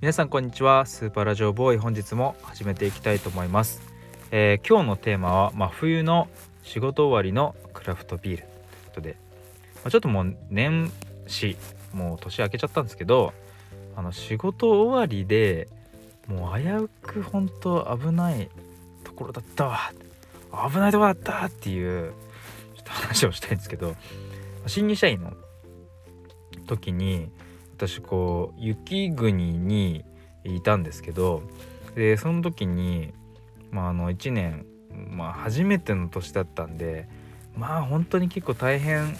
[0.00, 0.86] 皆さんこんにちは。
[0.86, 1.78] スーパーラジオボーイ。
[1.78, 3.82] 本日も始めていきたいと思います、
[4.30, 6.26] えー、今日のテーマは真冬の
[6.62, 8.38] 仕事終わりのクラフトビール。
[8.38, 8.48] という
[8.86, 9.16] ことで、
[9.74, 10.90] まあ、ちょっともう年
[11.26, 11.58] 始
[11.92, 13.34] もう年明けちゃったんですけど
[13.94, 15.68] あの仕事終わりで
[16.28, 18.48] もう危うく本当危ない
[19.04, 19.92] ところだったわ。
[20.72, 22.14] 危ないところだったっていう
[22.74, 23.94] ちょっと話をしたいんですけど
[24.66, 25.34] 新入社員の
[26.66, 27.30] 時に
[27.88, 30.04] 私こう雪国に
[30.44, 31.42] いたんですけど
[31.94, 33.14] でその時に
[33.70, 34.66] まああの1年
[35.08, 37.08] まあ初めての年だったんで
[37.56, 39.16] まあ本当に結構大変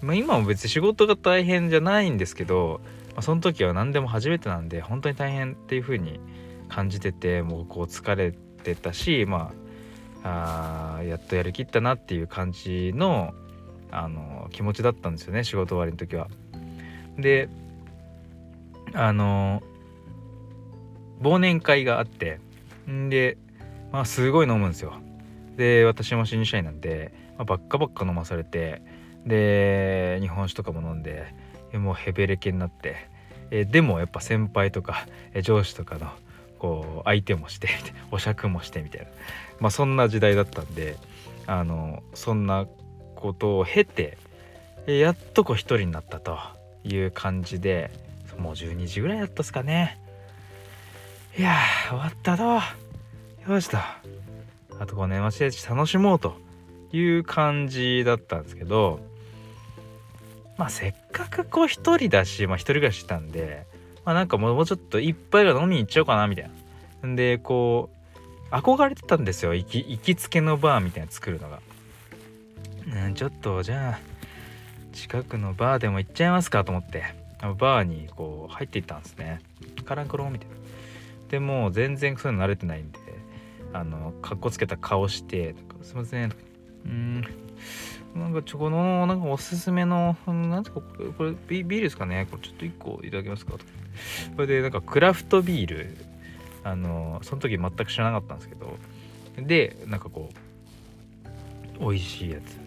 [0.00, 2.80] まあ今も別に仕事が大変じゃないんですけど、
[3.14, 6.20] まあ、その時は何でも初めてなんで本当に大変っていう風に
[6.68, 9.52] 感じててもうこう疲れてたしま
[10.22, 13.34] ああやっとやりきったなっていう感じの
[13.90, 16.28] あの気持ちだったんですよね仕事終わりの時は。
[17.18, 17.48] で
[18.94, 19.62] あの
[21.20, 22.40] 忘年会があって
[22.90, 23.38] んで
[23.90, 24.94] まあすごい飲むんですよ。
[25.56, 28.82] で私も新入社員なんで、まあ、ばっかばっか飲まされて
[29.26, 31.34] で日本酒とかも飲んで
[31.74, 33.08] もうヘベレケになって
[33.50, 35.06] えでもやっぱ先輩とか
[35.42, 36.10] 上司とかの
[36.58, 37.68] こう相手もして
[38.10, 39.06] お酌もしてみたいな。
[39.60, 40.96] まあそんな時代だったんで
[41.46, 42.66] あのそんな
[43.14, 44.16] ことを経て
[44.86, 46.38] やっとこう一人になったと
[46.82, 47.90] いう感じで
[48.42, 49.98] もう12時ぐらいだったっすかね。
[51.38, 51.56] いや
[51.88, 52.60] 終わったと。
[53.50, 53.78] よしと。
[53.78, 56.34] あとこう年末年始楽しもうと
[56.92, 59.00] いう感じだったんですけど
[60.58, 63.64] まあせっかくこう一人だしまあ一人暮らししたんで
[64.04, 66.50] まあなんかもうちょっと一杯が飲みに行っちゃおうかなみたい
[67.02, 67.08] な。
[67.08, 67.90] んでこ
[68.50, 69.54] う憧れてたんですよ。
[69.54, 71.60] 行き行きつけのバーみたいな作るのが。
[73.06, 74.00] うんちょっとじゃあ
[74.92, 77.21] 近くのバーでも行っちゃいますかと思って。
[77.42, 79.40] バーにこう入っていったんですね。
[79.84, 80.56] カランコロンみたいな。
[81.28, 82.98] でも全然そういうの慣れてないんで
[83.72, 86.32] あのかっこつけた顔して「すいません」
[86.84, 87.24] うん。
[88.14, 90.82] なんかちょこのなんかおすすめのなんですか
[91.16, 92.26] これビールですかね。
[92.30, 93.52] これちょっと1個いただけますか。
[93.52, 93.58] と
[94.36, 95.96] これでなんかクラフトビール。
[96.64, 98.76] あのその時全く知らなかったんですけど。
[99.36, 100.28] でなんかこ
[101.80, 102.61] う美味しいやつ。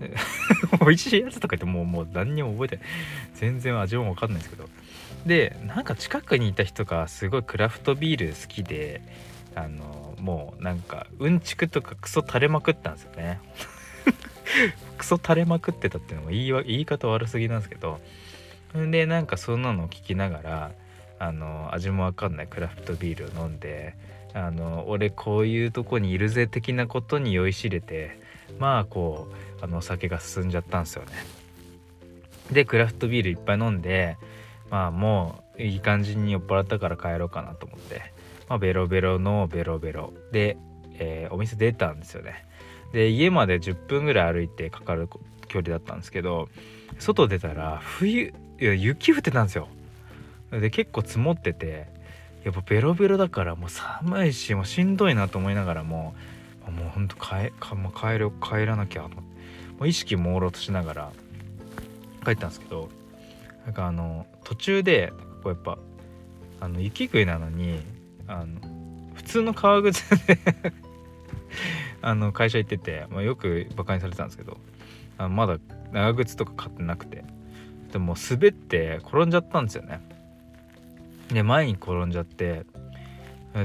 [0.80, 2.84] 美味しいやつとか言ってもうもう何にも覚えてない
[3.34, 4.68] 全然味も分かんないですけど。
[5.26, 9.00] でなんか近くにいた人がすごいクラフトビール好きで
[9.54, 13.40] あのもうなんかうんちくとかクソ垂れまくったんですよね。
[14.98, 18.00] クソ垂れまくってたっていうのも言い言い方悪すぎなんですけど。
[18.74, 20.72] でなんかそんなのを聞きながら
[21.18, 23.94] あの味もわかんないクラフトビールを飲んで
[24.34, 28.18] あの俺こういうとこにいるぜ的なことに酔いしれて
[28.58, 29.28] まあこ
[29.60, 31.10] うあのお酒が進んじゃったんですよね。
[32.50, 34.16] でクラフトビールいっぱい飲んで
[34.70, 38.12] まあもういい感じに酔っ払ったから帰ろうかなと思って、
[38.48, 40.56] まあ、ベロベロのベロベロで、
[40.94, 42.46] えー、お店出たんですよね。
[42.92, 45.08] で家まで10分ぐらい歩いてかかる
[45.48, 46.48] 距離だったんですけど
[46.98, 49.68] 外出たら冬いや雪降ってたんですよ。
[50.50, 51.86] で結構積もってて
[52.44, 56.14] やっぱベロベロだからもう寒いしもうしんどいなと思いながらも
[56.70, 59.32] もうほんと帰か、ま帰る帰らなきゃと思って。
[59.78, 61.12] もう意識朦朧としながら
[62.24, 62.88] 帰ったんですけど
[63.64, 65.12] なんかあの途中で
[65.42, 65.78] こうやっぱ
[66.60, 67.80] あの雪国なのに
[68.28, 68.60] あの
[69.14, 70.38] 普通の革靴で
[72.00, 74.58] あの会社行ってて、まあ、よくバカにされてたんですけど
[75.18, 75.58] あまだ
[75.90, 77.24] 長靴とか買ってなくて。
[77.92, 80.00] でも滑って転んじゃったんですよね。
[81.28, 82.64] で前に転んじゃって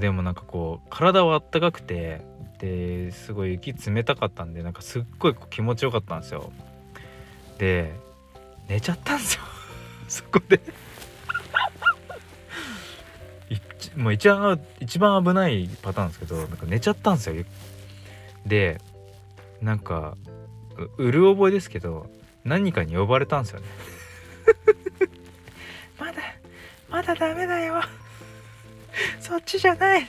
[0.00, 2.20] でもなんかこう体はあったかくて
[2.58, 6.52] ですごい雪冷たかったんでなんかすっごい気持ちよかったんですよ。
[7.58, 7.94] で
[8.68, 9.42] 寝ちゃったんですよ。
[10.08, 10.60] そこで。
[13.96, 17.44] もう一番一番危ないパターンですけどなんか寝ちゃったんですよ。
[18.44, 18.80] で
[19.62, 20.16] なんか
[20.98, 22.10] うる覚えですけど
[22.44, 23.66] 何かに呼ばれたんですよね。
[25.98, 26.22] まだ
[26.88, 27.82] まだダメだよ。
[29.20, 30.06] そっちじゃない。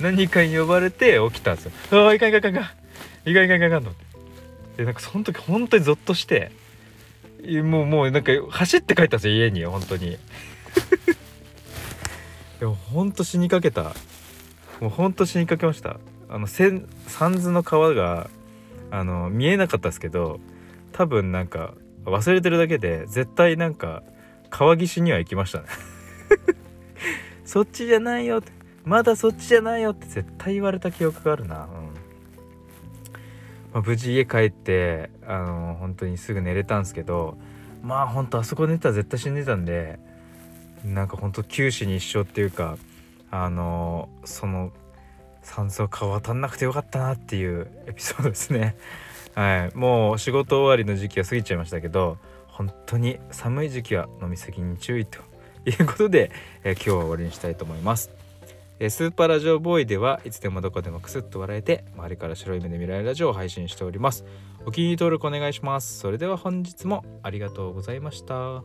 [0.00, 1.72] 何かに呼ばれて起きたんですよ。
[1.92, 2.60] ああいかんいかんいかんいか
[3.26, 3.30] ん。
[3.30, 3.90] いかんいかんいかんと
[4.76, 6.52] でなんかその時本当にゾッとして
[7.62, 10.18] もうもうなんか走って帰ったんですよ家に本当に。
[12.60, 13.94] でも本当死にかけた。
[14.80, 15.98] もう本当死にかけました。
[16.28, 18.28] あの三途の川が
[18.90, 20.40] あの見えなかったですけど
[20.92, 21.74] 多分なんか
[22.04, 24.02] 忘れてるだけで絶対なんか
[24.50, 25.66] 川岸には行きましたね。
[27.44, 28.63] そっちじゃないよって。
[28.84, 31.68] まだそっちじゃないよって絶対言われた記憶があるな、うん。
[33.72, 37.36] まあ、無事家帰ってあの本当にすぐ寝れたんですけど
[37.82, 39.98] まあほんとあそこ寝たら絶対死んでたんで
[40.84, 42.76] なんかほんと九死に一生っていうか
[43.30, 44.70] あのその
[45.42, 48.76] 酸素が渡んなくてよかったなっていうエピソードですね。
[49.34, 49.76] はい。
[49.76, 55.18] もう仕事終わりの時期は過ぎちゃいましたけど本当に寒い時期は飲み過ぎに注意と
[55.66, 56.30] いうことで、
[56.62, 58.10] え、今日は終わりにしたいと思います、
[58.80, 64.24] え、スーパーラジオボーイではいつでもどこでもクスッと笑えて周りから白い目で見られるラジオを配信しております。
[64.66, 65.98] お気に入り登録お願いします。
[65.98, 68.64] それでは本日もありがとうございました。